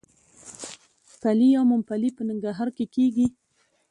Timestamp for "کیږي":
2.95-3.27